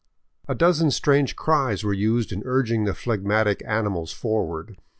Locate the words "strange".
0.89-1.35